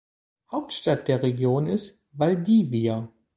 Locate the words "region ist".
1.21-1.99